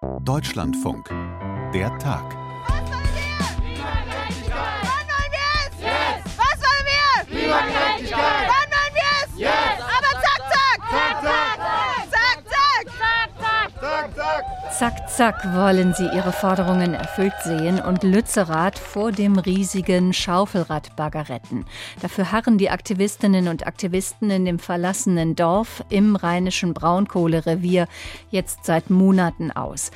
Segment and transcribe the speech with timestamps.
[0.00, 1.08] Deutschlandfunk.
[1.74, 2.47] Der Tag.
[14.70, 14.98] Zack!
[15.18, 21.64] Zack, wollen sie ihre Forderungen erfüllt sehen und Lützerath vor dem riesigen Schaufelradbagger retten.
[22.02, 27.88] Dafür harren die Aktivistinnen und Aktivisten in dem verlassenen Dorf im rheinischen Braunkohlerevier
[28.30, 29.90] jetzt seit Monaten aus.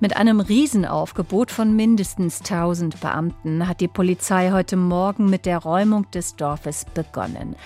[0.00, 6.10] Mit einem Riesenaufgebot von mindestens 1000 Beamten hat die Polizei heute Morgen mit der Räumung
[6.12, 7.56] des Dorfes begonnen.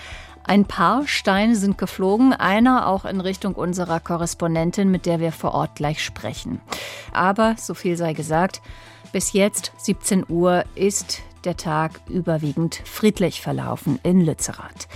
[0.47, 5.53] Ein paar Steine sind geflogen, einer auch in Richtung unserer Korrespondentin, mit der wir vor
[5.53, 6.61] Ort gleich sprechen.
[7.11, 8.61] Aber, so viel sei gesagt,
[9.11, 14.87] bis jetzt, 17 Uhr, ist der Tag überwiegend friedlich verlaufen in Lützerath.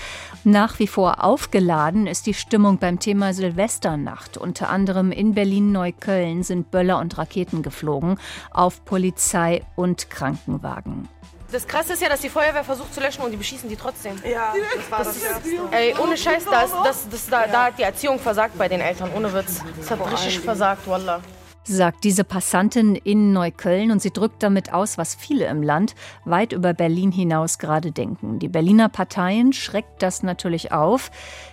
[0.45, 4.37] Nach wie vor aufgeladen ist die Stimmung beim Thema Silvesternacht.
[4.37, 8.17] Unter anderem in Berlin-Neukölln sind Böller und Raketen geflogen
[8.51, 11.09] auf Polizei und Krankenwagen.
[11.51, 14.15] Das Krasse ist ja, dass die Feuerwehr versucht zu löschen und die beschießen die trotzdem.
[14.23, 15.25] Ja, das war das, ist,
[15.71, 19.11] Ey, ohne Scheiß, das, das, das, da, da hat die Erziehung versagt bei den Eltern,
[19.13, 19.61] ohne Witz.
[19.77, 21.21] Das hat richtig versagt, Wallah
[21.63, 25.93] sagt diese Passantin in Neukölln und sie drückt damit aus, was viele im Land
[26.25, 28.39] weit über Berlin hinaus gerade denken.
[28.39, 31.11] Die Berliner Parteien schreckt das natürlich auf,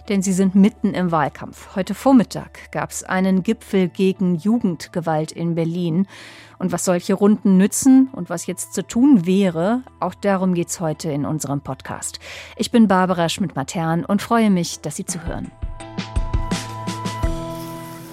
[0.08, 1.76] denn sie sind mitten im Wahlkampf.
[1.76, 6.06] Heute Vormittag gab es einen Gipfel gegen Jugendgewalt in Berlin.
[6.58, 10.80] Und was solche Runden nützen und was jetzt zu tun wäre, auch darum geht es
[10.80, 12.18] heute in unserem Podcast.
[12.56, 15.52] Ich bin Barbara Schmidt-Matern und freue mich, dass Sie zuhören.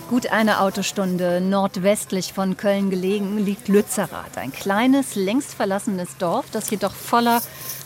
[0.10, 6.70] Gut eine Autostunde nordwestlich von Köln gelegen liegt Lützerath, ein kleines, längst verlassenes Dorf, das
[6.70, 7.42] jedoch voller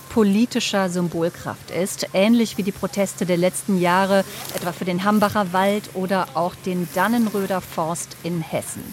[0.09, 5.91] politischer Symbolkraft ist, ähnlich wie die Proteste der letzten Jahre, etwa für den Hambacher Wald
[5.93, 8.83] oder auch den Dannenröder Forst in Hessen.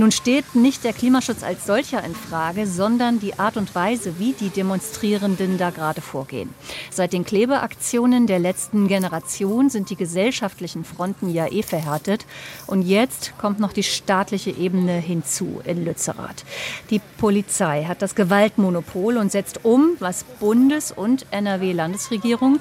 [0.00, 4.32] Nun steht nicht der Klimaschutz als solcher in Frage, sondern die Art und Weise, wie
[4.32, 6.54] die Demonstrierenden da gerade vorgehen.
[6.92, 12.26] Seit den Klebeaktionen der letzten Generation sind die gesellschaftlichen Fronten ja eh verhärtet.
[12.68, 16.44] Und jetzt kommt noch die staatliche Ebene hinzu in Lützerath.
[16.90, 22.60] Die Polizei hat das Gewaltmonopol und setzt um, was Bundes- und NRW-Landesregierung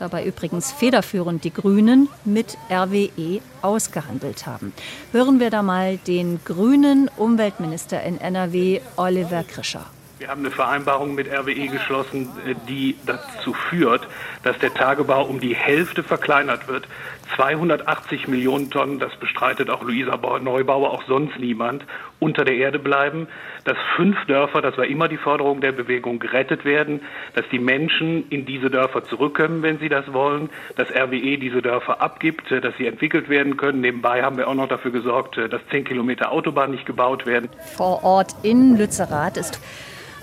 [0.00, 4.72] dabei übrigens federführend die Grünen mit RWE ausgehandelt haben.
[5.12, 9.86] Hören wir da mal den grünen Umweltminister in NRW, Oliver Krischer.
[10.18, 14.06] Wir haben eine Vereinbarung mit RWE geschlossen, äh, die dazu führt,
[14.42, 16.88] dass der Tagebau um die Hälfte verkleinert wird.
[17.36, 21.84] 280 Millionen Tonnen, das bestreitet auch Luisa Neubauer, auch sonst niemand,
[22.18, 23.28] unter der Erde bleiben.
[23.64, 27.00] Dass fünf Dörfer, das war immer die Forderung der Bewegung, gerettet werden.
[27.34, 30.50] Dass die Menschen in diese Dörfer zurückkommen, wenn sie das wollen.
[30.74, 33.82] Dass RWE diese Dörfer abgibt, äh, dass sie entwickelt werden können.
[33.82, 37.50] Nebenbei haben wir auch noch dafür gesorgt, äh, dass zehn Kilometer Autobahn nicht gebaut werden.
[37.76, 39.60] Vor Ort in Lützerath ist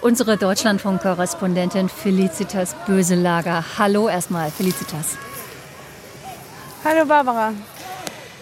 [0.05, 3.65] unsere Deutschlandfunk-Korrespondentin Felicitas Böselager.
[3.79, 5.17] Hallo erstmal, Felicitas.
[6.83, 7.53] Hallo Barbara.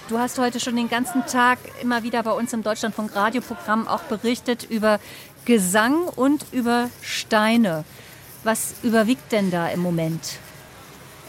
[0.10, 4.02] Du hast heute schon den ganzen Tag immer wieder bei uns im Deutschlandfunk Radioprogramm auch
[4.02, 5.00] berichtet über
[5.46, 7.86] Gesang und über Steine.
[8.44, 10.40] Was überwiegt denn da im Moment?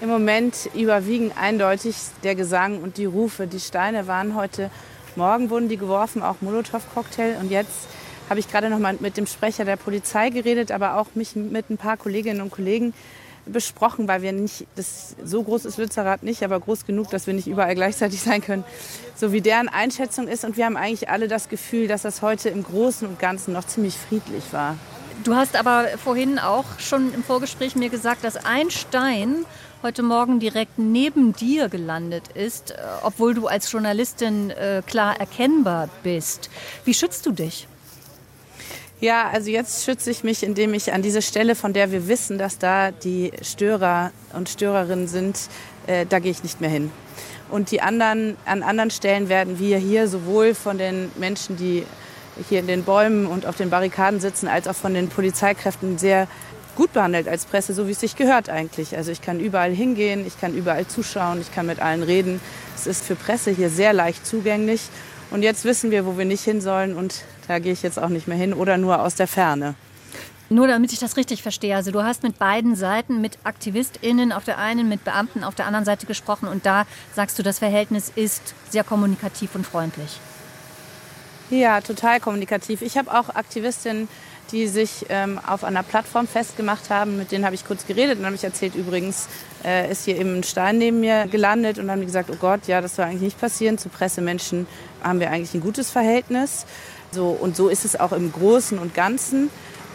[0.01, 1.95] Im Moment überwiegen eindeutig
[2.25, 3.47] der Gesang und die Rufe.
[3.47, 4.73] Die Steine waren heute
[5.17, 7.37] Morgen wurden die geworfen, auch Molotow-Cocktail.
[7.41, 7.87] Und jetzt
[8.29, 11.71] habe ich gerade noch mal mit dem Sprecher der Polizei geredet, aber auch mich mit
[11.71, 12.95] ein paar Kolleginnen und Kollegen
[13.47, 17.35] besprochen, weil wir nicht, das, so groß ist Lützerath nicht, aber groß genug, dass wir
[17.35, 18.65] nicht überall gleichzeitig sein können,
[19.15, 20.45] so wie deren Einschätzung ist.
[20.45, 23.67] Und wir haben eigentlich alle das Gefühl, dass das heute im Großen und Ganzen noch
[23.67, 24.77] ziemlich friedlich war.
[25.23, 29.45] Du hast aber vorhin auch schon im Vorgespräch mir gesagt, dass ein Stein
[29.83, 35.89] heute Morgen direkt neben dir gelandet ist, äh, obwohl du als Journalistin äh, klar erkennbar
[36.03, 36.51] bist.
[36.85, 37.69] Wie schützt du dich?
[39.05, 42.39] Ja, also jetzt schütze ich mich, indem ich an diese Stelle, von der wir wissen,
[42.39, 45.51] dass da die Störer und Störerinnen sind,
[45.87, 46.91] äh, da gehe ich nicht mehr hin.
[47.51, 51.85] Und die anderen, an anderen Stellen werden wir hier sowohl von den Menschen, die
[52.49, 56.27] hier in den Bäumen und auf den Barrikaden sitzen, als auch von den Polizeikräften sehr
[56.75, 58.97] gut behandelt als Presse, so wie es sich gehört eigentlich.
[58.97, 62.41] Also ich kann überall hingehen, ich kann überall zuschauen, ich kann mit allen reden.
[62.75, 64.81] Es ist für Presse hier sehr leicht zugänglich.
[65.31, 68.09] Und jetzt wissen wir, wo wir nicht hin sollen und da gehe ich jetzt auch
[68.09, 69.75] nicht mehr hin oder nur aus der Ferne.
[70.51, 71.75] Nur damit ich das richtig verstehe.
[71.75, 75.67] Also du hast mit beiden Seiten, mit AktivistInnen auf der einen, mit Beamten auf der
[75.67, 80.21] anderen Seite gesprochen und da sagst du, das Verhältnis ist sehr kommunikativ und freundlich.
[81.51, 82.83] Ja, total kommunikativ.
[82.83, 84.09] Ich habe auch Aktivistinnen
[84.53, 87.17] die sich ähm, auf einer Plattform festgemacht haben.
[87.17, 89.29] Mit denen habe ich kurz geredet und habe ich erzählt, übrigens
[89.65, 92.81] äh, ist hier eben ein Stein neben mir gelandet und haben gesagt, oh Gott, ja,
[92.81, 93.79] das soll eigentlich nicht passieren.
[93.79, 94.67] Zu Pressemenschen
[95.03, 96.67] haben wir eigentlich ein gutes Verhältnis.
[97.15, 99.49] So, und so ist es auch im Großen und Ganzen.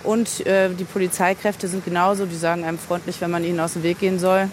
[0.03, 3.83] Und äh, die Polizeikräfte sind genauso, die sagen einem freundlich, wenn man ihnen aus dem
[3.83, 4.49] Weg gehen soll.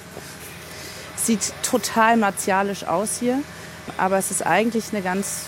[1.16, 3.40] Sieht total martialisch aus hier,
[3.96, 5.42] aber es ist eigentlich eine ganz,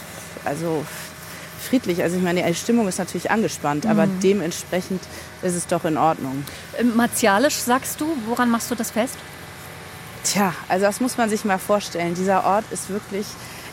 [0.45, 0.85] also
[1.69, 2.03] friedlich.
[2.03, 4.21] Also ich meine, die Stimmung ist natürlich angespannt, aber mhm.
[4.21, 5.03] dementsprechend
[5.43, 6.45] ist es doch in Ordnung.
[6.79, 9.17] Ähm, martialisch sagst du, woran machst du das fest?
[10.25, 12.15] Tja, also das muss man sich mal vorstellen.
[12.15, 13.27] Dieser Ort ist wirklich,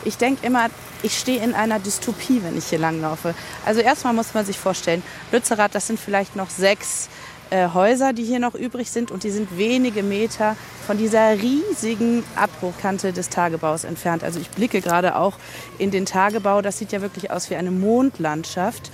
[0.06, 0.68] ich denke immer,
[1.02, 3.34] ich stehe in einer Dystopie, wenn ich hier langlaufe.
[3.64, 7.08] Also erstmal muss man sich vorstellen, Lützerath, das sind vielleicht noch sechs
[7.50, 10.56] äh, Häuser, die hier noch übrig sind und die sind wenige Meter
[10.86, 14.24] von dieser riesigen Abbruchkante des Tagebaus entfernt.
[14.24, 15.34] Also ich blicke gerade auch
[15.78, 16.62] in den Tagebau.
[16.62, 18.90] Das sieht ja wirklich aus wie eine Mondlandschaft.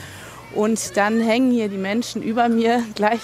[0.55, 3.20] Und dann hängen hier die Menschen über mir gleich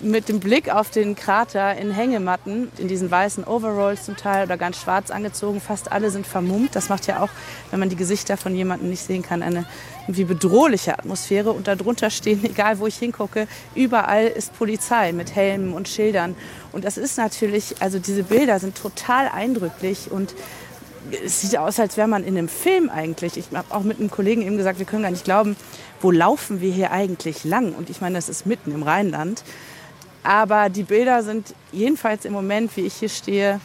[0.00, 4.56] mit dem Blick auf den Krater in Hängematten, in diesen weißen Overalls zum Teil oder
[4.56, 5.60] ganz schwarz angezogen.
[5.60, 6.76] Fast alle sind vermummt.
[6.76, 7.30] Das macht ja auch,
[7.70, 9.66] wenn man die Gesichter von jemandem nicht sehen kann, eine
[10.06, 11.50] wie bedrohliche Atmosphäre.
[11.50, 16.36] Und darunter stehen, egal wo ich hingucke, überall ist Polizei mit Helmen und Schildern.
[16.72, 20.34] Und das ist natürlich, also diese Bilder sind total eindrücklich und
[21.24, 23.36] es sieht aus, als wäre man in einem Film eigentlich.
[23.36, 25.56] Ich habe auch mit einem Kollegen eben gesagt, wir können gar nicht glauben,
[26.00, 27.72] wo laufen wir hier eigentlich lang?
[27.72, 29.42] Und ich meine, das ist mitten im Rheinland.
[30.28, 33.60] Aber die Bilder sind jedenfalls im Moment, wie ich hier stehe,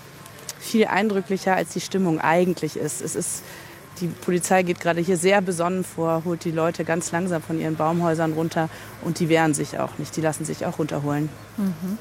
[0.60, 3.02] viel eindrücklicher, als die Stimmung eigentlich ist.
[3.02, 3.44] Es ist
[4.00, 7.76] die Polizei geht gerade hier sehr besonnen vor, holt die Leute ganz langsam von ihren
[7.76, 8.70] Baumhäusern runter
[9.04, 11.30] und die wehren sich auch nicht, die lassen sich auch runterholen.
[11.58, 11.98] Mhm.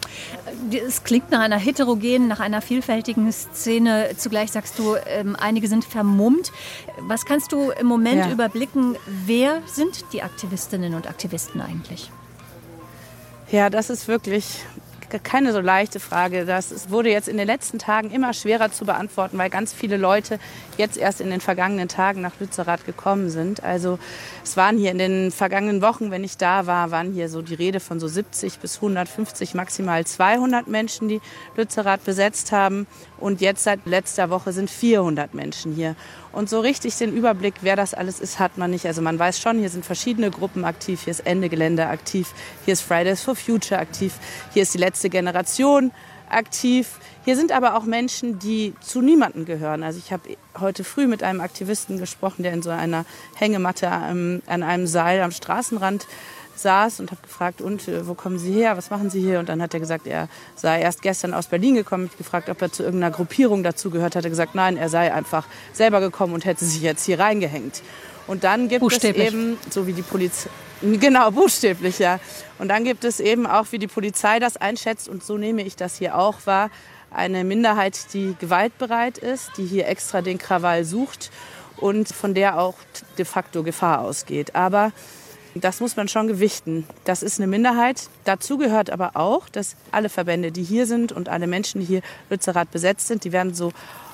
[0.87, 4.13] Es klingt nach einer heterogenen, nach einer vielfältigen Szene.
[4.17, 6.53] Zugleich sagst du, ähm, einige sind vermummt.
[7.01, 8.31] Was kannst du im Moment ja.
[8.31, 8.97] überblicken?
[9.27, 12.11] Wer sind die Aktivistinnen und Aktivisten eigentlich?
[13.53, 14.65] Ja, das ist wirklich
[15.19, 16.47] keine so leichte Frage.
[16.47, 20.39] Das wurde jetzt in den letzten Tagen immer schwerer zu beantworten, weil ganz viele Leute
[20.79, 23.63] jetzt erst in den vergangenen Tagen nach Lützerath gekommen sind.
[23.63, 23.99] Also
[24.43, 27.53] es waren hier in den vergangenen Wochen, wenn ich da war, waren hier so die
[27.53, 31.21] Rede von so 70 bis 150, maximal 200 Menschen, die
[31.55, 32.87] Lützerath besetzt haben.
[33.19, 35.95] Und jetzt seit letzter Woche sind 400 Menschen hier.
[36.33, 38.87] Und so richtig den Überblick, wer das alles ist, hat man nicht.
[38.87, 41.03] Also man weiß schon, hier sind verschiedene Gruppen aktiv.
[41.05, 42.33] Hier ist Ende Gelände aktiv.
[42.65, 44.15] Hier ist Fridays for Future aktiv.
[44.55, 45.93] Hier ist die letzte Generation
[46.31, 46.99] aktiv.
[47.25, 49.83] Hier sind aber auch Menschen, die zu niemandem gehören.
[49.83, 53.05] Also ich habe heute früh mit einem Aktivisten gesprochen, der in so einer
[53.37, 56.07] Hängematte an einem Seil am Straßenrand
[56.57, 59.39] saß und habe gefragt, und äh, wo kommen Sie her, was machen Sie hier?
[59.39, 62.09] Und dann hat er gesagt, er sei erst gestern aus Berlin gekommen.
[62.11, 64.17] Ich gefragt, ob er zu irgendeiner Gruppierung dazu gehört.
[64.17, 67.83] Hat er gesagt, nein, er sei einfach selber gekommen und hätte sich jetzt hier reingehängt.
[68.27, 70.49] Und dann gibt es eben, so wie die Polizei,
[70.81, 72.21] genau, buchstäblich, ja.
[72.59, 75.77] Und dann gibt es eben auch, wie die Polizei das einschätzt, und so nehme ich
[75.77, 76.71] das hier auch wahr,
[77.11, 81.31] eine Minderheit, die gewaltbereit ist, die hier extra den Krawall sucht
[81.77, 82.77] und von der auch
[83.19, 84.55] de facto Gefahr ausgeht.
[84.55, 84.93] Aber
[85.55, 86.87] das muss man schon gewichten.
[87.05, 88.09] Das ist eine Minderheit.
[88.25, 92.03] Dazu gehört aber auch, dass alle Verbände, die hier sind und alle Menschen, die hier
[92.31, 93.73] Lützerath besetzt sind, die werden so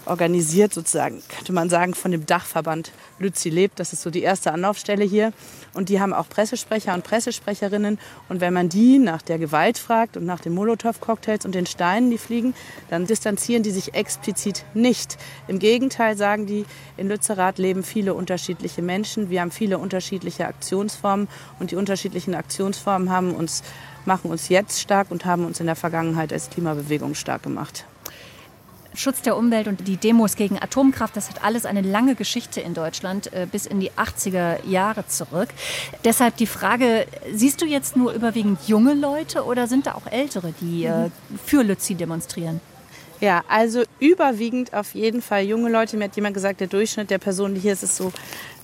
[0.09, 3.79] organisiert sozusagen, könnte man sagen, von dem Dachverband Lützi lebt.
[3.79, 5.33] Das ist so die erste Anlaufstelle hier.
[5.75, 7.99] Und die haben auch Pressesprecher und Pressesprecherinnen.
[8.29, 12.11] Und wenn man die nach der Gewalt fragt und nach den Molotow-Cocktails und den Steinen,
[12.11, 12.55] die fliegen,
[12.91, 15.19] dann distanzieren die sich explizit nicht.
[15.47, 16.65] Im Gegenteil sagen die,
[16.97, 19.31] in Lützerath leben viele unterschiedliche Menschen.
[19.31, 21.29] Wir haben viele unterschiedliche Aktionsformen.
[21.59, 23.63] Und die unterschiedlichen Aktionsformen haben uns,
[24.05, 27.85] machen uns jetzt stark und haben uns in der Vergangenheit als Klimabewegung stark gemacht.
[28.99, 32.75] Schutz der Umwelt und die Demos gegen Atomkraft, das hat alles eine lange Geschichte in
[32.75, 35.51] Deutschland äh, bis in die 80er Jahre zurück.
[36.05, 40.53] Deshalb die Frage, siehst du jetzt nur überwiegend junge Leute oder sind da auch ältere,
[40.61, 41.11] die äh,
[41.47, 42.61] für Lützi demonstrieren?
[43.21, 45.97] Ja, also überwiegend auf jeden Fall junge Leute.
[45.97, 48.13] Mir hat jemand gesagt, der Durchschnitt der Personen, die hier ist, ist so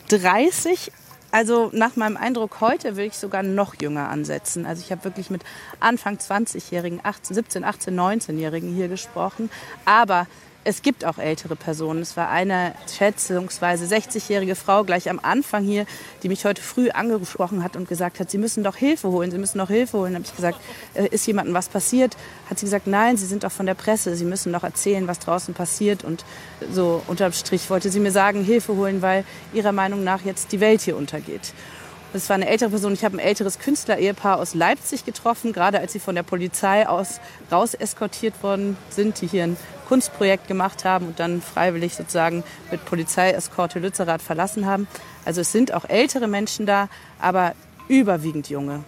[0.09, 0.91] 30.
[1.35, 4.67] Also nach meinem Eindruck heute will ich sogar noch jünger ansetzen.
[4.67, 5.43] Also ich habe wirklich mit
[5.81, 9.51] Anfang 20-Jährigen, 17, 18, 19-Jährigen hier gesprochen.
[9.85, 10.29] Aber
[10.65, 12.01] es gibt auch ältere Personen.
[12.01, 15.87] Es war eine schätzungsweise 60-jährige Frau gleich am Anfang hier,
[16.23, 19.39] die mich heute früh angesprochen hat und gesagt hat, Sie müssen doch Hilfe holen, Sie
[19.39, 20.13] müssen doch Hilfe holen.
[20.13, 20.59] Da habe ich gesagt,
[20.95, 22.17] äh, ist jemandem was passiert?
[22.49, 25.19] Hat sie gesagt, nein, Sie sind doch von der Presse, Sie müssen doch erzählen, was
[25.19, 26.03] draußen passiert.
[26.03, 26.25] Und
[26.73, 30.61] so unterm Strich wollte sie mir sagen, Hilfe holen, weil ihrer Meinung nach jetzt die
[30.61, 31.53] Welt hier untergeht.
[32.15, 32.93] Das war eine ältere Person.
[32.93, 37.21] Ich habe ein älteres Künstler-Ehepaar aus Leipzig getroffen, gerade als sie von der Polizei aus
[37.51, 39.57] raus eskortiert worden sind, die hier ein
[39.89, 44.87] Kunstprojekt gemacht haben und dann freiwillig sozusagen mit Polizeieskorte Lützerath verlassen haben.
[45.25, 46.89] Also es sind auch ältere Menschen da,
[47.21, 47.55] aber
[47.89, 48.85] überwiegend junge.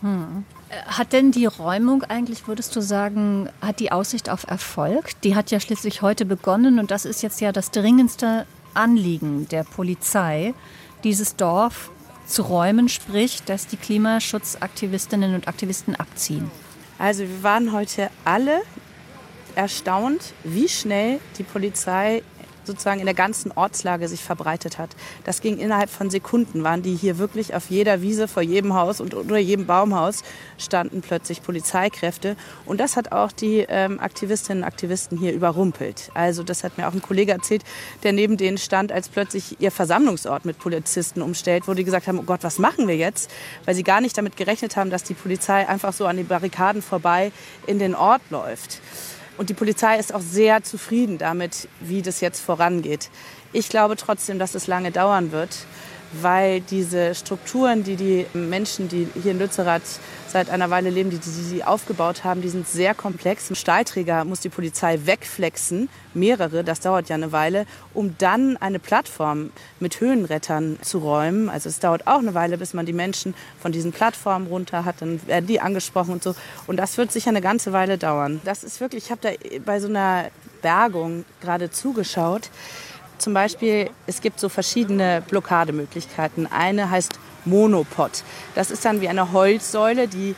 [0.00, 0.44] Hm.
[0.86, 5.20] Hat denn die Räumung eigentlich, würdest du sagen, hat die Aussicht auf Erfolg?
[5.22, 9.64] Die hat ja schließlich heute begonnen und das ist jetzt ja das dringendste Anliegen der
[9.64, 10.52] Polizei,
[11.04, 11.90] dieses Dorf
[12.26, 16.50] zu räumen, sprich, dass die Klimaschutzaktivistinnen und Aktivisten abziehen.
[16.98, 18.60] Also wir waren heute alle
[19.54, 22.22] erstaunt, wie schnell die Polizei
[22.68, 24.90] sozusagen in der ganzen Ortslage sich verbreitet hat.
[25.24, 29.00] Das ging innerhalb von Sekunden, waren die hier wirklich auf jeder Wiese, vor jedem Haus
[29.00, 30.22] und unter jedem Baumhaus
[30.56, 32.36] standen plötzlich Polizeikräfte.
[32.64, 36.10] Und das hat auch die ähm, Aktivistinnen und Aktivisten hier überrumpelt.
[36.14, 37.64] Also das hat mir auch ein Kollege erzählt,
[38.04, 42.18] der neben denen stand, als plötzlich ihr Versammlungsort mit Polizisten umstellt wurde, die gesagt haben,
[42.18, 43.30] oh Gott, was machen wir jetzt?
[43.64, 46.82] Weil sie gar nicht damit gerechnet haben, dass die Polizei einfach so an den Barrikaden
[46.82, 47.32] vorbei
[47.66, 48.80] in den Ort läuft.
[49.38, 53.08] Und die Polizei ist auch sehr zufrieden damit, wie das jetzt vorangeht.
[53.52, 55.56] Ich glaube trotzdem, dass es lange dauern wird,
[56.12, 59.82] weil diese Strukturen, die die Menschen, die hier in Lützerath
[60.28, 63.50] seit einer Weile leben, die, sie aufgebaut haben, die sind sehr komplex.
[63.58, 69.50] Stahlträger muss die Polizei wegflexen, mehrere, das dauert ja eine Weile, um dann eine Plattform
[69.80, 71.48] mit Höhenrettern zu räumen.
[71.48, 74.96] Also es dauert auch eine Weile, bis man die Menschen von diesen Plattformen runter hat,
[75.00, 76.34] dann werden die angesprochen und so.
[76.66, 78.40] Und das wird sicher eine ganze Weile dauern.
[78.44, 79.30] Das ist wirklich, ich habe da
[79.64, 80.30] bei so einer
[80.62, 82.50] Bergung gerade zugeschaut.
[83.18, 86.46] Zum Beispiel, es gibt so verschiedene Blockademöglichkeiten.
[86.50, 88.22] Eine heißt Monopod.
[88.54, 90.34] Das ist dann wie eine Holzsäule, die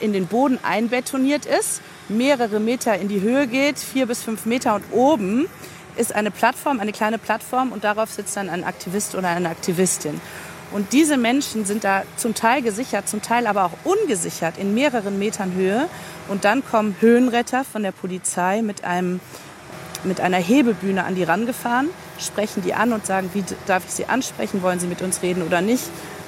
[0.00, 4.74] in den Boden einbetoniert ist, mehrere Meter in die Höhe geht, vier bis fünf Meter
[4.74, 5.48] und oben
[5.96, 10.20] ist eine Plattform, eine kleine Plattform und darauf sitzt dann ein Aktivist oder eine Aktivistin.
[10.72, 15.18] Und diese Menschen sind da zum Teil gesichert, zum Teil aber auch ungesichert in mehreren
[15.18, 15.86] Metern Höhe.
[16.28, 19.20] Und dann kommen Höhenretter von der Polizei mit, einem,
[20.02, 21.90] mit einer Hebebühne an die rangefahren,
[22.22, 25.42] sprechen die an und sagen, wie darf ich sie ansprechen, wollen sie mit uns reden
[25.42, 25.84] oder nicht.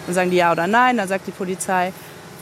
[0.06, 0.96] Dann sagen die ja oder nein.
[0.96, 1.92] Dann sagt die Polizei,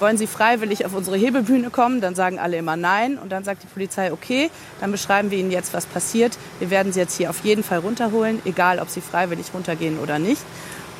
[0.02, 2.00] wollen Sie freiwillig auf unsere Hebebühne kommen?
[2.00, 3.18] Dann sagen alle immer nein.
[3.18, 6.36] Und dann sagt die Polizei, okay, dann beschreiben wir Ihnen jetzt, was passiert.
[6.58, 10.18] Wir werden Sie jetzt hier auf jeden Fall runterholen, egal ob Sie freiwillig runtergehen oder
[10.18, 10.42] nicht.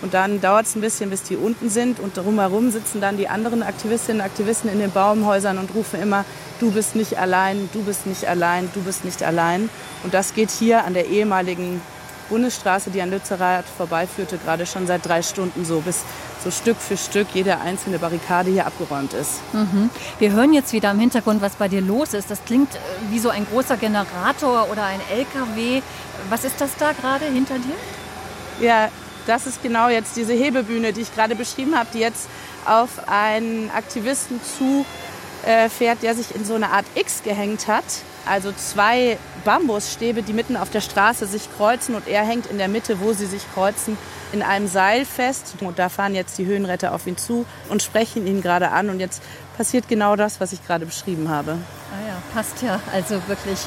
[0.03, 2.01] Und dann dauert es ein bisschen, bis die unten sind.
[2.01, 6.25] Und drumherum sitzen dann die anderen Aktivistinnen und Aktivisten in den Baumhäusern und rufen immer,
[6.61, 9.69] du bist nicht allein, du bist nicht allein, du bist nicht allein.
[10.05, 11.81] Und das geht hier an der ehemaligen
[12.29, 16.02] Bundesstraße, die an Lützerath vorbeiführte, gerade schon seit drei Stunden so, bis
[16.43, 19.41] so Stück für Stück jede einzelne Barrikade hier abgeräumt ist.
[19.52, 19.91] Mhm.
[20.19, 22.31] Wir hören jetzt wieder im Hintergrund, was bei dir los ist.
[22.31, 22.79] Das klingt äh,
[23.11, 25.83] wie so ein großer Generator oder ein LKW.
[26.29, 28.67] Was ist das da gerade hinter dir?
[28.67, 28.88] Ja,
[29.26, 32.29] das ist genau jetzt diese Hebebühne, die ich gerade beschrieben habe, die jetzt
[32.64, 37.85] auf einen Aktivisten zufährt, der sich in so eine Art X gehängt hat
[38.26, 42.69] also zwei Bambusstäbe, die mitten auf der Straße sich kreuzen und er hängt in der
[42.69, 43.99] Mitte, wo sie sich kreuzen,
[44.33, 45.55] in einem Seil fest.
[45.61, 48.91] Und da fahren jetzt die Höhenretter auf ihn zu und sprechen ihn gerade an.
[48.91, 49.23] Und jetzt
[49.57, 51.52] passiert genau das, was ich gerade beschrieben habe.
[51.93, 53.59] Ah ja, passt ja, also wirklich.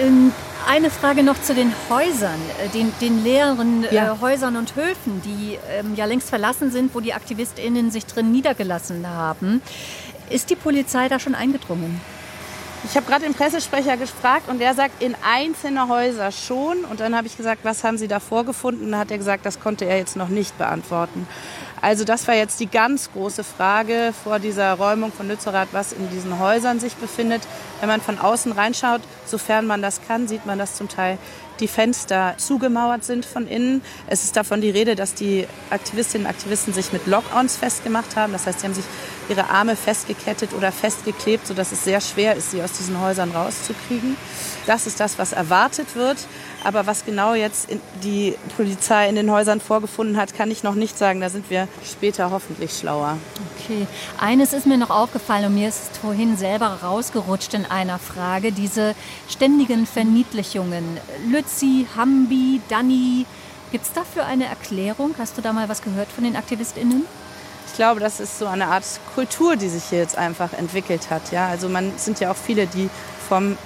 [0.00, 0.32] Ähm,
[0.66, 4.12] eine Frage noch zu den Häusern, äh, den, den leeren äh, ja.
[4.12, 8.30] äh, Häusern und Höfen, die ähm, ja längst verlassen sind, wo die AktivistInnen sich drin
[8.30, 9.62] niedergelassen haben.
[10.28, 12.00] Ist die Polizei da schon eingedrungen?
[12.84, 16.84] Ich habe gerade den Pressesprecher gefragt und der sagt, in einzelne Häuser schon.
[16.84, 18.84] Und dann habe ich gesagt, was haben Sie da vorgefunden?
[18.86, 21.26] Und dann hat er gesagt, das konnte er jetzt noch nicht beantworten.
[21.80, 26.08] Also das war jetzt die ganz große Frage vor dieser Räumung von Lützerath, was in
[26.10, 27.42] diesen Häusern sich befindet.
[27.80, 31.18] Wenn man von außen reinschaut, sofern man das kann, sieht man, dass zum Teil
[31.60, 33.82] die Fenster zugemauert sind von innen.
[34.06, 38.32] Es ist davon die Rede, dass die Aktivistinnen und Aktivisten sich mit Lock-ons festgemacht haben.
[38.32, 38.84] Das heißt, sie haben sich
[39.28, 44.16] ihre Arme festgekettet oder festgeklebt, sodass es sehr schwer ist, sie aus diesen Häusern rauszukriegen.
[44.66, 46.18] Das ist das, was erwartet wird.
[46.64, 47.68] Aber was genau jetzt
[48.02, 51.20] die Polizei in den Häusern vorgefunden hat, kann ich noch nicht sagen.
[51.20, 53.16] Da sind wir später hoffentlich schlauer.
[53.56, 53.86] Okay.
[54.18, 58.52] Eines ist mir noch aufgefallen und mir ist vorhin selber rausgerutscht in einer Frage.
[58.52, 58.94] Diese
[59.28, 60.98] ständigen Verniedlichungen.
[61.28, 63.24] Lützi, Hambi, Danny.
[63.70, 65.14] Gibt es dafür eine Erklärung?
[65.18, 67.04] Hast du da mal was gehört von den AktivistInnen?
[67.78, 68.82] Ich glaube, das ist so eine Art
[69.14, 71.30] Kultur, die sich hier jetzt einfach entwickelt hat.
[71.30, 71.46] Ja?
[71.46, 72.90] Also man sind ja auch viele, die
[73.28, 73.56] vom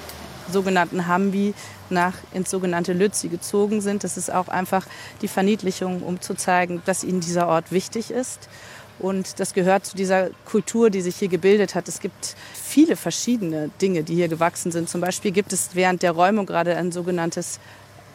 [0.51, 1.55] sogenannten Hambi
[1.89, 4.05] nach ins sogenannte Lützi gezogen sind.
[4.05, 4.85] Das ist auch einfach
[5.23, 8.51] die Verniedlichung, um zu zeigen, dass ihnen dieser Ort wichtig ist.
[8.99, 11.89] Und das gehört zu dieser Kultur, die sich hier gebildet hat.
[11.89, 14.91] Es gibt viele verschiedene Dinge, die hier gewachsen sind.
[14.91, 17.61] Zum Beispiel gibt es während der Räumung gerade ein sogenanntes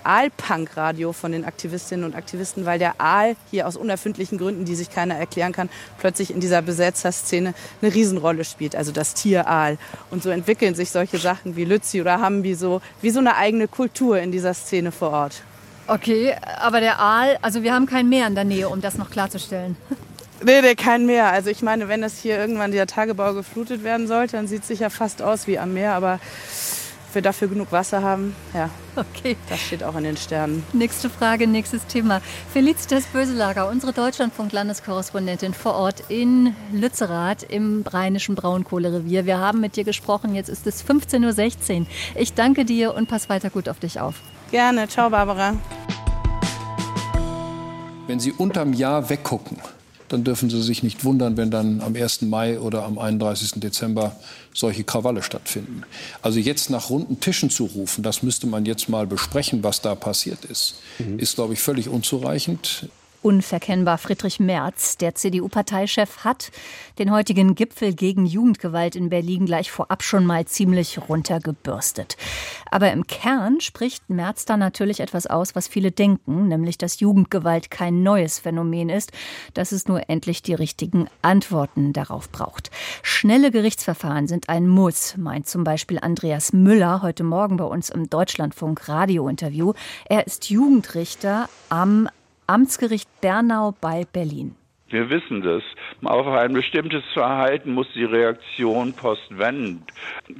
[0.07, 4.89] Aalpunk-Radio von den Aktivistinnen und Aktivisten, weil der Aal hier aus unerfindlichen Gründen, die sich
[4.89, 9.77] keiner erklären kann, plötzlich in dieser Besetzerszene eine Riesenrolle spielt, also das Tier Aal.
[10.09, 13.67] Und so entwickeln sich solche Sachen wie Lützi oder Hambi so wie so eine eigene
[13.67, 15.43] Kultur in dieser Szene vor Ort.
[15.87, 19.09] Okay, aber der Aal, also wir haben kein Meer in der Nähe, um das noch
[19.09, 19.77] klarzustellen.
[20.43, 21.31] Nee, nee, kein Meer.
[21.31, 24.67] Also ich meine, wenn das hier irgendwann der Tagebau geflutet werden sollte, dann sieht es
[24.67, 26.19] sicher fast aus wie am Meer, aber
[27.17, 28.69] wir dafür genug Wasser haben, ja.
[28.95, 29.35] Okay.
[29.49, 30.63] Das steht auch in den Sternen.
[30.71, 32.21] Nächste Frage, nächstes Thema.
[32.53, 39.25] Felicitas Böselager, unsere Deutschlandfunk-Landeskorrespondentin vor Ort in Lützerath im rheinischen Braunkohlerevier.
[39.25, 41.87] Wir haben mit dir gesprochen, jetzt ist es 15.16 Uhr.
[42.15, 44.15] Ich danke dir und pass weiter gut auf dich auf.
[44.51, 45.55] Gerne, ciao Barbara.
[48.05, 49.57] Wenn Sie unterm Jahr weggucken,
[50.09, 52.23] dann dürfen Sie sich nicht wundern, wenn dann am 1.
[52.23, 53.59] Mai oder am 31.
[53.59, 54.15] Dezember
[54.53, 55.83] solche Krawalle stattfinden.
[56.21, 59.95] Also jetzt nach runden Tischen zu rufen, das müsste man jetzt mal besprechen, was da
[59.95, 61.19] passiert ist, mhm.
[61.19, 62.89] ist, glaube ich, völlig unzureichend
[63.27, 63.97] unverkennbar.
[63.97, 66.49] Friedrich Merz, der CDU-Parteichef, hat
[66.97, 72.15] den heutigen Gipfel gegen Jugendgewalt in Berlin gleich vorab schon mal ziemlich runtergebürstet.
[72.71, 77.69] Aber im Kern spricht Merz da natürlich etwas aus, was viele denken, nämlich dass Jugendgewalt
[77.69, 79.11] kein neues Phänomen ist,
[79.53, 82.71] dass es nur endlich die richtigen Antworten darauf braucht.
[83.03, 88.09] Schnelle Gerichtsverfahren sind ein Muss, meint zum Beispiel Andreas Müller heute Morgen bei uns im
[88.09, 89.73] Deutschlandfunk Radio-Interview.
[90.05, 92.07] Er ist Jugendrichter am
[92.47, 94.55] Amtsgericht Bernau bei Berlin.
[94.89, 95.63] Wir wissen das.
[96.05, 99.91] Auf ein bestimmtes Verhalten muss die Reaktion postwendend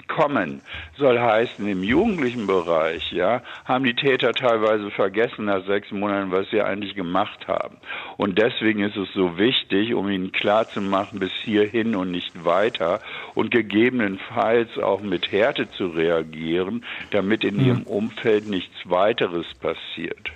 [0.08, 0.62] kommen.
[0.98, 6.50] Soll heißen, im jugendlichen Bereich, ja, haben die Täter teilweise vergessen nach sechs Monaten, was
[6.50, 7.76] sie eigentlich gemacht haben.
[8.16, 13.02] Und deswegen ist es so wichtig, um ihnen klarzumachen, bis hierhin und nicht weiter
[13.36, 20.32] und gegebenenfalls auch mit Härte zu reagieren, damit in ihrem Umfeld nichts weiteres passiert.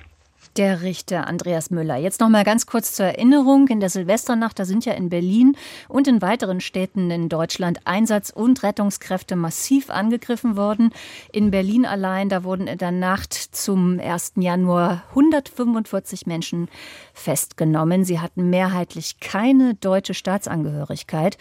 [0.58, 1.96] Der Richter Andreas Müller.
[1.96, 3.70] Jetzt noch mal ganz kurz zur Erinnerung.
[3.70, 5.55] In der Silvesternacht, da sind ja in Berlin
[5.88, 10.91] und in weiteren Städten in Deutschland Einsatz- und Rettungskräfte massiv angegriffen worden.
[11.31, 14.34] In Berlin allein, da wurden in der Nacht zum 1.
[14.36, 16.67] Januar 145 Menschen
[17.13, 18.03] festgenommen.
[18.03, 21.38] Sie hatten mehrheitlich keine deutsche Staatsangehörigkeit.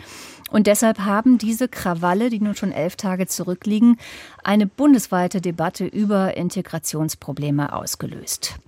[0.50, 3.98] Und deshalb haben diese Krawalle, die nun schon elf Tage zurückliegen,
[4.42, 8.58] eine bundesweite Debatte über Integrationsprobleme ausgelöst.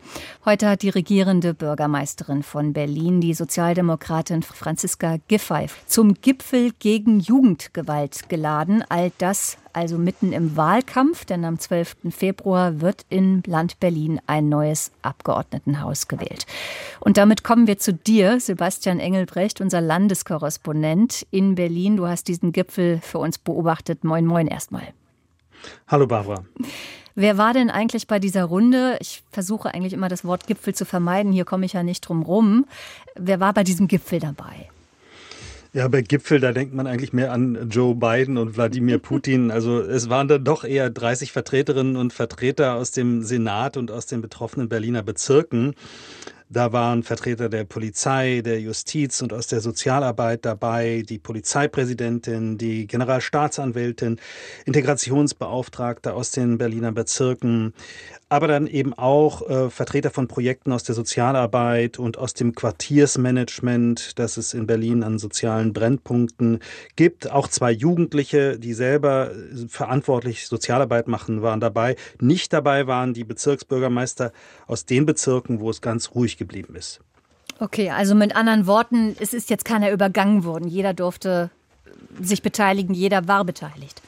[0.45, 8.29] Heute hat die regierende Bürgermeisterin von Berlin, die Sozialdemokratin Franziska Giffey, zum Gipfel gegen Jugendgewalt
[8.29, 8.85] geladen.
[8.89, 11.97] All das also mitten im Wahlkampf, denn am 12.
[12.11, 16.47] Februar wird in Land Berlin ein neues Abgeordnetenhaus gewählt.
[17.01, 21.97] Und damit kommen wir zu dir, Sebastian Engelbrecht, unser Landeskorrespondent in Berlin.
[21.97, 24.05] Du hast diesen Gipfel für uns beobachtet.
[24.05, 24.89] Moin, moin erstmal.
[25.89, 26.45] Hallo Barbara.
[27.15, 28.97] Wer war denn eigentlich bei dieser Runde?
[29.01, 31.33] Ich versuche eigentlich immer das Wort Gipfel zu vermeiden.
[31.33, 32.67] Hier komme ich ja nicht drum rum.
[33.15, 34.71] Wer war bei diesem Gipfel dabei?
[35.75, 39.51] Ja, bei Gipfel, da denkt man eigentlich mehr an Joe Biden und Wladimir Putin.
[39.51, 44.05] Also es waren dann doch eher 30 Vertreterinnen und Vertreter aus dem Senat und aus
[44.05, 45.75] den betroffenen Berliner Bezirken.
[46.51, 52.87] Da waren Vertreter der Polizei, der Justiz und aus der Sozialarbeit dabei, die Polizeipräsidentin, die
[52.87, 54.21] Generalstaatsanwältin,
[54.67, 57.73] Integrationsbeauftragte aus den Berliner Bezirken,
[58.33, 64.19] aber dann eben auch äh, Vertreter von Projekten aus der Sozialarbeit und aus dem Quartiersmanagement,
[64.19, 66.61] das es in Berlin an sozialen Brennpunkten
[66.97, 67.31] gibt.
[67.31, 71.95] Auch zwei Jugendliche, die selber äh, verantwortlich Sozialarbeit machen, waren dabei.
[72.23, 74.33] Nicht dabei waren die Bezirksbürgermeister
[74.67, 77.01] aus den Bezirken, wo es ganz ruhig geblieben ist.
[77.59, 80.69] Okay, also mit anderen Worten, es ist jetzt keiner übergangen worden.
[80.69, 81.51] Jeder durfte
[82.19, 84.01] sich beteiligen, jeder war beteiligt.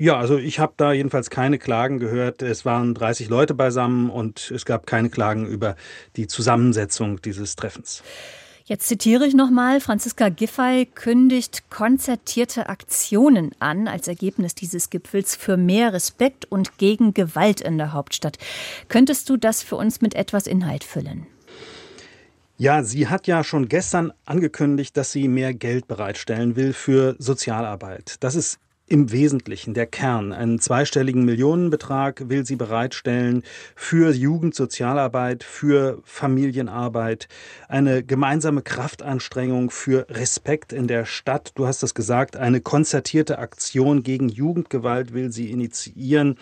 [0.00, 2.40] Ja, also ich habe da jedenfalls keine Klagen gehört.
[2.40, 5.74] Es waren 30 Leute beisammen und es gab keine Klagen über
[6.14, 8.04] die Zusammensetzung dieses Treffens.
[8.64, 15.56] Jetzt zitiere ich nochmal, Franziska Giffey kündigt konzertierte Aktionen an als Ergebnis dieses Gipfels für
[15.56, 18.38] mehr Respekt und gegen Gewalt in der Hauptstadt.
[18.88, 21.26] Könntest du das für uns mit etwas Inhalt füllen?
[22.56, 28.16] Ja, sie hat ja schon gestern angekündigt, dass sie mehr Geld bereitstellen will für Sozialarbeit.
[28.20, 30.32] Das ist im Wesentlichen der Kern.
[30.32, 33.42] Einen zweistelligen Millionenbetrag will sie bereitstellen
[33.74, 37.28] für Jugendsozialarbeit, für Familienarbeit,
[37.68, 41.52] eine gemeinsame Kraftanstrengung für Respekt in der Stadt.
[41.54, 46.38] Du hast es gesagt, eine konzertierte Aktion gegen Jugendgewalt will sie initiieren.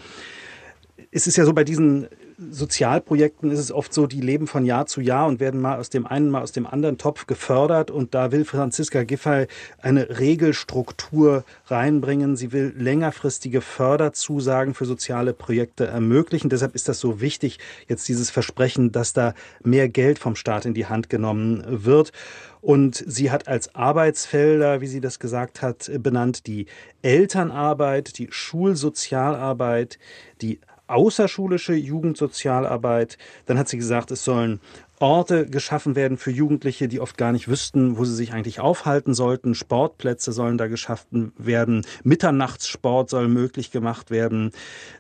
[1.11, 4.85] Es ist ja so bei diesen Sozialprojekten ist es oft so, die leben von Jahr
[4.87, 7.91] zu Jahr und werden mal aus dem einen, mal aus dem anderen Topf gefördert.
[7.91, 9.47] Und da will Franziska Giffey
[9.81, 12.37] eine Regelstruktur reinbringen.
[12.37, 16.51] Sie will längerfristige Förderzusagen für soziale Projekte ermöglichen.
[16.51, 19.33] Deshalb ist das so wichtig, jetzt dieses Versprechen, dass da
[19.65, 22.13] mehr Geld vom Staat in die Hand genommen wird.
[22.61, 26.67] Und sie hat als Arbeitsfelder, wie sie das gesagt hat, benannt die
[27.01, 29.99] Elternarbeit, die Schulsozialarbeit,
[30.43, 33.19] die außerschulische Jugendsozialarbeit.
[33.47, 34.61] Dann hat sie gesagt, es sollen
[34.99, 39.15] Orte geschaffen werden für Jugendliche, die oft gar nicht wüssten, wo sie sich eigentlich aufhalten
[39.15, 39.55] sollten.
[39.55, 41.85] Sportplätze sollen da geschaffen werden.
[42.03, 44.53] Mitternachtssport soll möglich gemacht werden.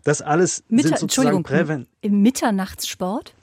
[0.04, 1.86] Das alles Mitter sind sozusagen Präven.
[2.02, 3.34] Im Mitternachtssport?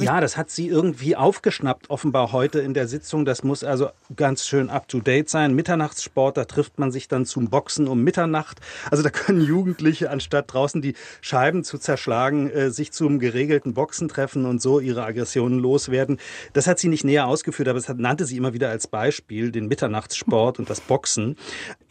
[0.00, 3.24] Ja, das hat sie irgendwie aufgeschnappt, offenbar heute in der Sitzung.
[3.24, 5.54] Das muss also ganz schön up-to-date sein.
[5.54, 8.60] Mitternachtssport, da trifft man sich dann zum Boxen um Mitternacht.
[8.90, 14.08] Also da können Jugendliche, anstatt draußen die Scheiben zu zerschlagen, äh, sich zum geregelten Boxen
[14.08, 16.18] treffen und so ihre Aggressionen loswerden.
[16.52, 19.50] Das hat sie nicht näher ausgeführt, aber es hat, nannte sie immer wieder als Beispiel
[19.52, 21.36] den Mitternachtssport und das Boxen.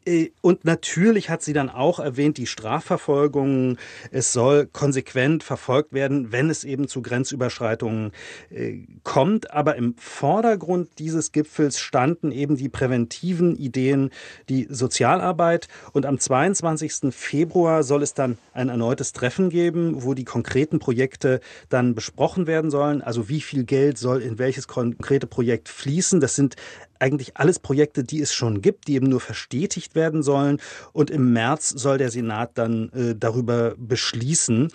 [0.08, 3.78] Äh, und natürlich hat sie dann auch erwähnt, die Strafverfolgung,
[4.12, 8.12] es soll konsequent verfolgt werden, wenn es eben zu Grenzüberschreitungen
[8.50, 9.52] äh, kommt.
[9.52, 14.12] Aber im Vordergrund dieses Gipfels standen eben die präventiven Ideen,
[14.50, 15.67] die Sozialarbeit.
[15.91, 17.13] Und am 22.
[17.13, 22.72] Februar soll es dann ein erneutes Treffen geben, wo die konkreten Projekte dann besprochen werden
[22.72, 23.02] sollen.
[23.02, 26.20] Also wie viel Geld soll in welches konkrete Projekt fließen.
[26.22, 26.56] Das sind
[26.99, 30.60] eigentlich alles Projekte, die es schon gibt, die eben nur verstetigt werden sollen.
[30.93, 34.69] Und im März soll der Senat dann äh, darüber beschließen.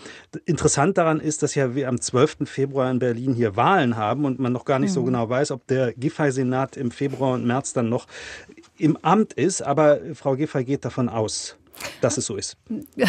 [0.44, 2.38] Interessant daran ist, dass ja wir am 12.
[2.44, 4.94] Februar in Berlin hier Wahlen haben und man noch gar nicht mhm.
[4.94, 8.06] so genau weiß, ob der Giffey-Senat im Februar und März dann noch
[8.78, 9.62] im Amt ist.
[9.62, 11.56] Aber Frau Giffey geht davon aus
[12.00, 12.56] dass es so ist.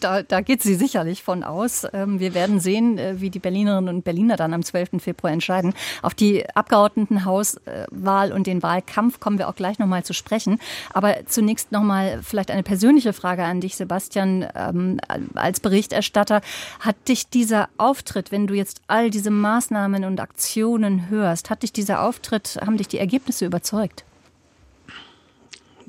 [0.00, 1.86] Da, da geht sie sicherlich von aus.
[1.92, 5.02] Ähm, wir werden sehen, äh, wie die Berlinerinnen und Berliner dann am 12.
[5.02, 5.74] Februar entscheiden.
[6.02, 10.60] Auf die Abgeordnetenhauswahl und den Wahlkampf kommen wir auch gleich nochmal zu sprechen.
[10.92, 14.46] Aber zunächst nochmal vielleicht eine persönliche Frage an dich, Sebastian.
[14.54, 15.00] Ähm,
[15.34, 16.42] als Berichterstatter,
[16.80, 21.72] hat dich dieser Auftritt, wenn du jetzt all diese Maßnahmen und Aktionen hörst, hat dich
[21.72, 24.04] dieser Auftritt, haben dich die Ergebnisse überzeugt?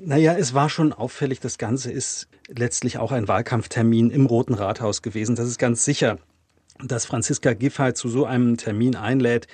[0.01, 5.01] Naja, es war schon auffällig, das Ganze ist letztlich auch ein Wahlkampftermin im Roten Rathaus
[5.01, 5.35] gewesen.
[5.35, 6.19] Das ist ganz sicher,
[6.81, 9.47] dass Franziska Giffey zu so einem Termin einlädt,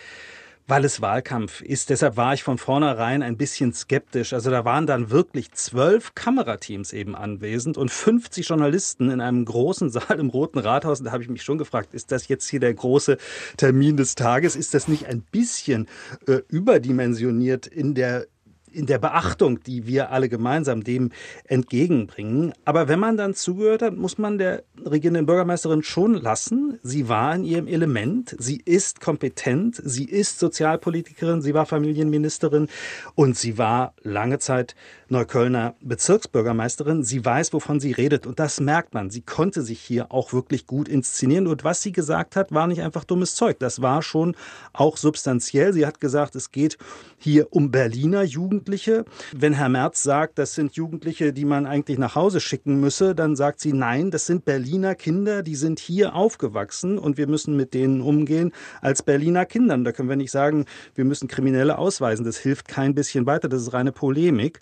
[0.67, 1.89] weil es Wahlkampf ist.
[1.89, 4.33] Deshalb war ich von vornherein ein bisschen skeptisch.
[4.33, 9.89] Also da waren dann wirklich zwölf Kamerateams eben anwesend und 50 Journalisten in einem großen
[9.91, 10.99] Saal im Roten Rathaus.
[10.99, 13.17] Und da habe ich mich schon gefragt, ist das jetzt hier der große
[13.57, 14.55] Termin des Tages?
[14.55, 15.87] Ist das nicht ein bisschen
[16.27, 18.27] äh, überdimensioniert in der
[18.75, 21.11] in der Beachtung, die wir alle gemeinsam dem
[21.45, 22.53] entgegenbringen.
[22.65, 26.79] Aber wenn man dann zugehört hat, muss man der regierenden Bürgermeisterin schon lassen.
[26.83, 32.67] Sie war in ihrem Element, sie ist kompetent, sie ist Sozialpolitikerin, sie war Familienministerin
[33.15, 34.75] und sie war lange Zeit
[35.09, 37.03] Neuköllner Bezirksbürgermeisterin.
[37.03, 39.09] Sie weiß, wovon sie redet und das merkt man.
[39.09, 42.81] Sie konnte sich hier auch wirklich gut inszenieren und was sie gesagt hat, war nicht
[42.81, 43.59] einfach dummes Zeug.
[43.59, 44.35] Das war schon
[44.73, 45.73] auch substanziell.
[45.73, 46.77] Sie hat gesagt, es geht
[47.17, 49.05] hier um Berliner Jugendliche.
[49.35, 53.35] Wenn Herr Merz sagt, das sind Jugendliche, die man eigentlich nach Hause schicken müsse, dann
[53.35, 57.73] sagt sie, nein, das sind Berliner Kinder, die sind hier aufgewachsen und wir müssen mit
[57.73, 59.83] denen umgehen als Berliner Kindern.
[59.83, 60.65] Da können wir nicht sagen,
[60.95, 62.25] wir müssen Kriminelle ausweisen.
[62.25, 63.49] Das hilft kein bisschen weiter.
[63.49, 64.59] Das ist reine Polemik.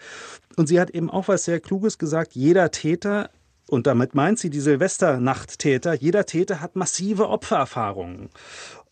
[0.55, 2.33] Und sie hat eben auch was sehr Kluges gesagt.
[2.33, 3.29] Jeder Täter
[3.67, 5.93] und damit meint sie die Silvesternachttäter.
[5.93, 8.29] Jeder Täter hat massive Opfererfahrungen.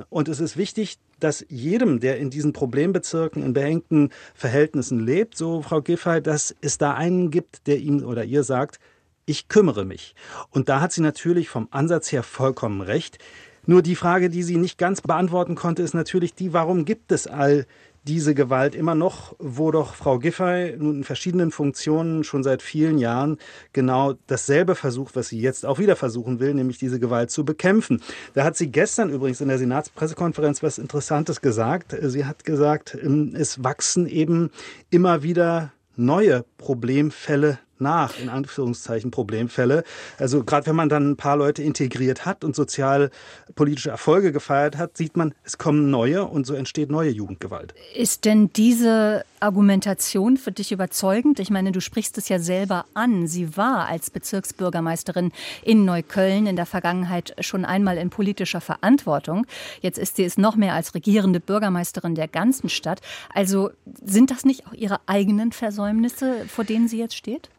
[0.10, 5.62] Und es ist wichtig, dass jedem, der in diesen Problembezirken in beengten Verhältnissen lebt, so
[5.62, 8.80] Frau Giffey, dass es da einen gibt, der ihm oder ihr sagt,
[9.25, 10.15] ich kümmere mich.
[10.49, 13.19] Und da hat sie natürlich vom Ansatz her vollkommen recht.
[13.67, 17.27] Nur die Frage, die sie nicht ganz beantworten konnte, ist natürlich die, warum gibt es
[17.27, 17.67] all
[18.03, 22.97] diese Gewalt immer noch, wo doch Frau Giffey nun in verschiedenen Funktionen schon seit vielen
[22.97, 23.37] Jahren
[23.73, 28.01] genau dasselbe versucht, was sie jetzt auch wieder versuchen will, nämlich diese Gewalt zu bekämpfen.
[28.33, 31.95] Da hat sie gestern übrigens in der Senatspressekonferenz was Interessantes gesagt.
[32.01, 34.49] Sie hat gesagt, es wachsen eben
[34.89, 39.84] immer wieder neue Problemfälle nach, in Anführungszeichen, Problemfälle.
[40.17, 44.98] Also gerade wenn man dann ein paar Leute integriert hat und sozialpolitische Erfolge gefeiert hat,
[44.98, 47.74] sieht man, es kommen neue und so entsteht neue Jugendgewalt.
[47.96, 51.39] Ist denn diese Argumentation für dich überzeugend?
[51.39, 53.28] Ich meine, du sprichst es ja selber an.
[53.28, 55.32] Sie war als Bezirksbürgermeisterin
[55.63, 59.48] in Neukölln in der Vergangenheit schon einmal in politischer Verantwortung.
[59.82, 63.02] Jetzt ist sie es noch mehr als regierende Bürgermeisterin der ganzen Stadt.
[63.34, 63.72] Also
[64.04, 67.50] sind das nicht auch ihre eigenen Versäumnisse, vor denen sie jetzt steht?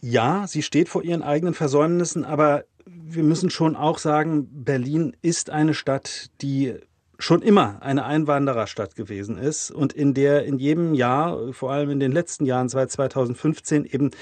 [0.00, 5.50] Ja, sie steht vor ihren eigenen Versäumnissen, aber wir müssen schon auch sagen, Berlin ist
[5.50, 6.74] eine Stadt, die
[7.20, 11.98] schon immer eine Einwandererstadt gewesen ist und in der in jedem Jahr, vor allem in
[11.98, 14.12] den letzten Jahren seit 2015, eben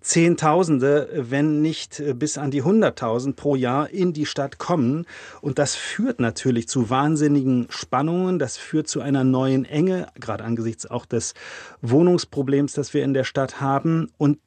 [0.00, 5.04] Zehntausende, wenn nicht bis an die Hunderttausend pro Jahr in die Stadt kommen.
[5.42, 10.86] Und das führt natürlich zu wahnsinnigen Spannungen, das führt zu einer neuen Enge, gerade angesichts
[10.86, 11.34] auch des
[11.82, 14.10] Wohnungsproblems, das wir in der Stadt haben.
[14.16, 14.38] Und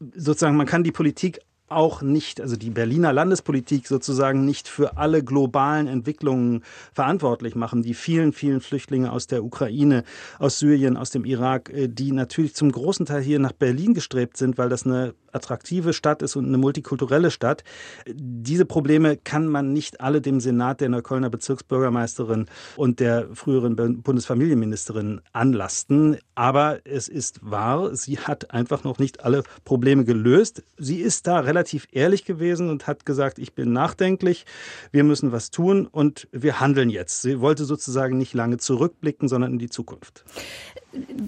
[0.00, 5.24] sozusagen, man kann die Politik auch nicht, also die Berliner Landespolitik sozusagen nicht für alle
[5.24, 7.82] globalen Entwicklungen verantwortlich machen.
[7.82, 10.04] Die vielen, vielen Flüchtlinge aus der Ukraine,
[10.38, 14.36] aus Syrien, aus dem Irak, äh, die natürlich zum großen Teil hier nach Berlin gestrebt
[14.36, 17.64] sind, weil das eine attraktive Stadt ist und eine multikulturelle Stadt.
[18.06, 22.46] Diese Probleme kann man nicht alle dem Senat der Neuköllner Bezirksbürgermeisterin
[22.76, 26.18] und der früheren Bundesfamilienministerin anlasten.
[26.36, 30.62] Aber es ist wahr, sie hat einfach noch nicht alle Probleme gelöst.
[30.78, 31.53] Sie ist da relativ
[31.92, 34.44] ehrlich gewesen und hat gesagt, ich bin nachdenklich,
[34.92, 37.22] wir müssen was tun und wir handeln jetzt.
[37.22, 40.24] Sie wollte sozusagen nicht lange zurückblicken, sondern in die Zukunft.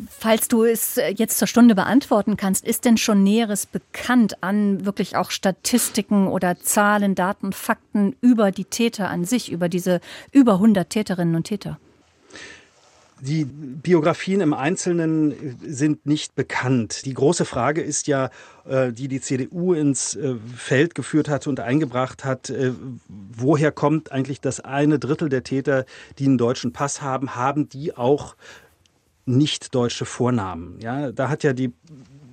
[0.08, 5.16] Falls du es jetzt zur Stunde beantworten kannst, ist denn schon Näheres bekannt an wirklich
[5.16, 10.88] auch Statistiken oder Zahlen, Daten, Fakten über die Täter an sich, über diese über 100
[10.88, 11.78] Täterinnen und Täter?
[13.20, 17.06] Die Biografien im Einzelnen sind nicht bekannt.
[17.06, 18.28] Die große Frage ist ja,
[18.68, 22.72] äh, die die CDU ins äh, Feld geführt hat und eingebracht hat, äh,
[23.08, 25.86] woher kommt eigentlich das eine Drittel der Täter,
[26.18, 28.36] die einen deutschen Pass haben, haben die auch
[29.24, 30.78] nicht deutsche Vornamen?
[30.80, 31.72] Ja, da hat ja die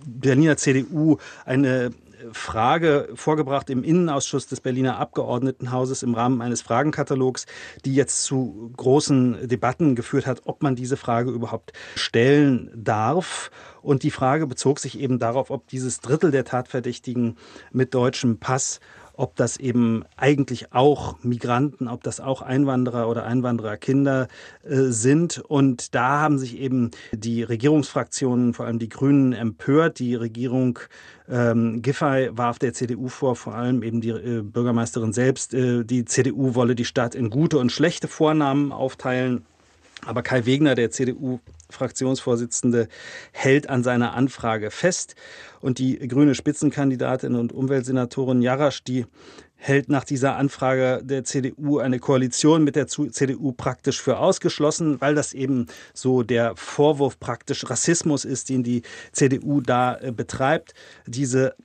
[0.05, 1.91] Berliner CDU eine
[2.33, 7.45] Frage vorgebracht im Innenausschuss des Berliner Abgeordnetenhauses im Rahmen eines Fragenkatalogs,
[7.85, 13.51] die jetzt zu großen Debatten geführt hat, ob man diese Frage überhaupt stellen darf.
[13.81, 17.37] Und die Frage bezog sich eben darauf, ob dieses Drittel der Tatverdächtigen
[17.71, 18.79] mit deutschem Pass
[19.13, 24.27] ob das eben eigentlich auch Migranten, ob das auch Einwanderer oder Einwandererkinder
[24.63, 25.39] äh, sind.
[25.39, 29.99] Und da haben sich eben die Regierungsfraktionen, vor allem die Grünen, empört.
[29.99, 30.79] Die Regierung
[31.29, 36.05] ähm, Giffey warf der CDU vor, vor allem eben die äh, Bürgermeisterin selbst, äh, die
[36.05, 39.45] CDU wolle die Stadt in gute und schlechte Vornamen aufteilen.
[40.05, 40.91] Aber Kai Wegner, der
[41.73, 42.87] CDU-Fraktionsvorsitzende,
[43.31, 45.15] hält an seiner Anfrage fest.
[45.59, 49.05] Und die grüne Spitzenkandidatin und Umweltsenatorin Jarasch, die
[49.55, 55.15] hält nach dieser Anfrage der CDU eine Koalition mit der CDU praktisch für ausgeschlossen, weil
[55.15, 58.81] das eben so der Vorwurf praktisch Rassismus ist, den die
[59.13, 60.73] CDU da äh, betreibt.
[61.07, 61.55] Diese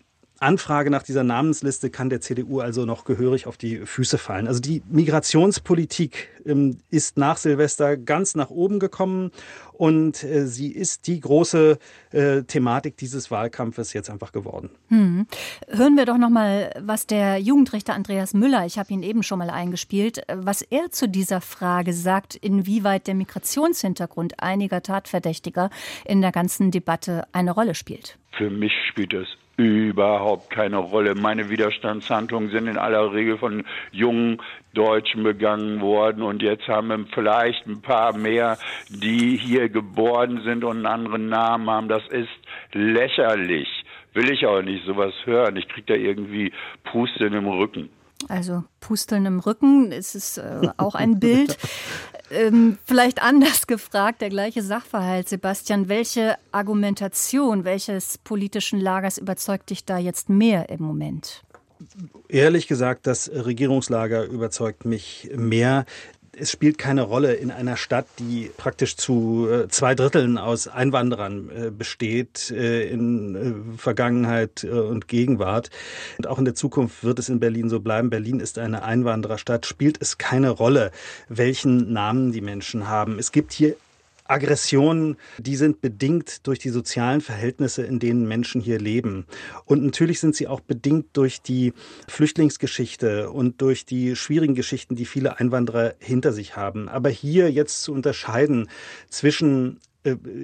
[0.41, 4.47] Anfrage nach dieser Namensliste kann der CDU also noch gehörig auf die Füße fallen.
[4.47, 9.33] Also die Migrationspolitik ähm, ist nach Silvester ganz nach oben gekommen
[9.73, 11.79] und äh, sie ist die große
[12.13, 14.71] äh, Thematik dieses Wahlkampfes jetzt einfach geworden.
[14.89, 15.27] Hm.
[15.69, 19.39] Hören wir doch noch mal, was der Jugendrichter Andreas Müller, ich habe ihn eben schon
[19.39, 25.71] mal eingespielt, was er zu dieser Frage sagt, inwieweit der Migrationshintergrund einiger Tatverdächtiger
[26.05, 28.19] in der ganzen Debatte eine Rolle spielt.
[28.37, 29.27] Für mich spielt es
[29.59, 31.17] überhaupt keine Rolle.
[31.17, 34.41] Meine Widerstandshandlungen sind in aller Regel von jungen
[34.73, 38.57] Deutschen begangen worden und jetzt haben wir vielleicht ein paar mehr,
[38.89, 41.89] die hier geboren sind und einen anderen Namen haben.
[41.89, 42.29] Das ist
[42.73, 43.69] lächerlich.
[44.15, 45.57] Will ich auch nicht sowas hören.
[45.57, 46.53] Ich krieg da irgendwie
[46.85, 47.91] Pusten im Rücken.
[48.29, 51.57] Also Pusteln im Rücken, ist es äh, auch ein Bild.
[52.31, 55.89] ähm, vielleicht anders gefragt, der gleiche Sachverhalt, Sebastian.
[55.89, 61.43] Welche Argumentation welches politischen Lagers überzeugt dich da jetzt mehr im Moment?
[62.29, 65.85] Ehrlich gesagt, das Regierungslager überzeugt mich mehr
[66.41, 71.51] es spielt keine Rolle in einer Stadt, die praktisch zu äh, zwei Dritteln aus Einwanderern
[71.51, 75.71] äh, besteht, äh, in Vergangenheit und Gegenwart.
[76.19, 78.11] Und auch in der Zukunft wird es in Berlin so bleiben.
[78.11, 79.67] Berlin ist eine Einwandererstadt.
[79.67, 80.91] Spielt es keine Rolle,
[81.29, 83.19] welchen Namen die Menschen haben.
[83.19, 83.77] Es gibt hier
[84.29, 89.27] Aggressionen, die sind bedingt durch die sozialen Verhältnisse, in denen Menschen hier leben.
[89.65, 91.73] Und natürlich sind sie auch bedingt durch die
[92.09, 96.89] Flüchtlingsgeschichte und durch die schwierigen Geschichten, die viele Einwanderer hinter sich haben.
[96.89, 98.69] Aber hier jetzt zu unterscheiden
[99.09, 99.81] zwischen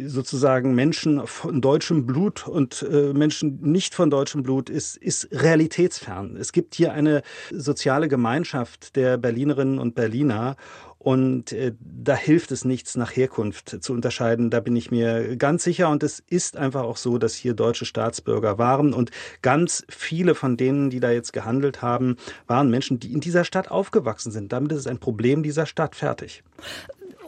[0.06, 6.36] sozusagen Menschen von deutschem Blut und äh, Menschen nicht von deutschem Blut ist, ist realitätsfern.
[6.36, 10.56] Es gibt hier eine soziale Gemeinschaft der Berlinerinnen und Berliner
[11.04, 14.48] und äh, da hilft es nichts, nach Herkunft zu unterscheiden.
[14.48, 15.90] Da bin ich mir ganz sicher.
[15.90, 18.94] Und es ist einfach auch so, dass hier deutsche Staatsbürger waren.
[18.94, 19.10] Und
[19.42, 23.70] ganz viele von denen, die da jetzt gehandelt haben, waren Menschen, die in dieser Stadt
[23.70, 24.50] aufgewachsen sind.
[24.50, 26.42] Damit ist es ein Problem dieser Stadt fertig.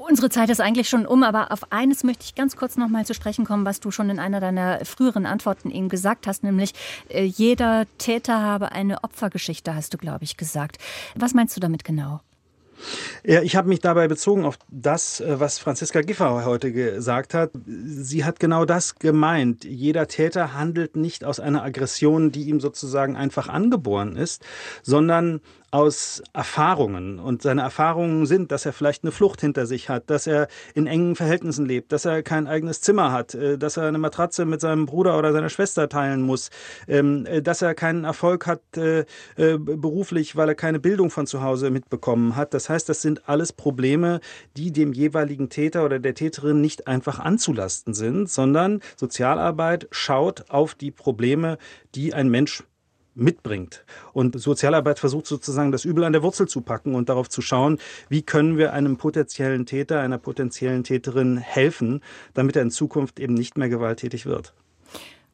[0.09, 3.05] Unsere Zeit ist eigentlich schon um, aber auf eines möchte ich ganz kurz noch mal
[3.05, 6.75] zu sprechen kommen, was du schon in einer deiner früheren Antworten eben gesagt hast, nämlich
[7.09, 10.79] äh, jeder Täter habe eine Opfergeschichte, hast du, glaube ich, gesagt.
[11.16, 12.21] Was meinst du damit genau?
[13.25, 17.51] Ja, ich habe mich dabei bezogen auf das, äh, was Franziska Giffey heute gesagt hat.
[17.66, 19.64] Sie hat genau das gemeint.
[19.64, 24.45] Jeder Täter handelt nicht aus einer Aggression, die ihm sozusagen einfach angeboren ist,
[24.83, 25.40] sondern
[25.71, 27.19] aus Erfahrungen.
[27.19, 30.87] Und seine Erfahrungen sind, dass er vielleicht eine Flucht hinter sich hat, dass er in
[30.87, 34.61] engen Verhältnissen lebt, dass er kein eigenes Zimmer hat, äh, dass er eine Matratze mit
[34.61, 36.51] seinem Bruder oder seiner Schwester teilen muss,
[36.89, 39.05] ähm, äh, dass er keinen Erfolg hat äh,
[39.37, 42.55] beruflich, weil er keine Bildung von zu Hause mitbekommen hat.
[42.55, 44.21] Das heißt, das sind alles Probleme,
[44.57, 50.75] die dem jeweiligen Täter oder der Täterin nicht einfach anzulasten sind, sondern Sozialarbeit schaut auf
[50.75, 51.59] die Probleme,
[51.95, 52.63] die ein Mensch
[53.17, 53.85] mitbringt.
[54.13, 57.79] Und Sozialarbeit versucht sozusagen das Übel an der Wurzel zu packen und darauf zu schauen,
[58.09, 62.03] wie können wir einem potenziellen Täter, einer potenziellen Täterin helfen,
[62.35, 64.55] damit er in Zukunft eben nicht mehr gewalttätig wird.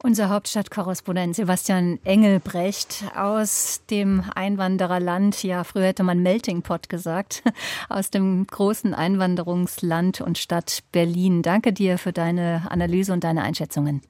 [0.05, 7.45] Unser Hauptstadtkorrespondent Sebastian Engelbrecht aus dem Einwandererland, ja, früher hätte man Melting Pot gesagt,
[7.89, 11.43] aus dem großen Einwanderungsland und Stadt Berlin.
[11.43, 14.03] Danke dir für deine Analyse und deine Einschätzungen.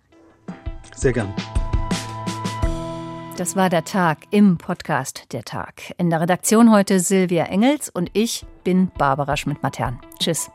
[0.96, 1.34] Sehr gern.
[3.36, 5.94] Das war der Tag im Podcast Der Tag.
[5.96, 9.98] In der Redaktion heute Silvia Engels und ich bin Barbara Schmidt-Matern.
[10.18, 10.50] Tschüss.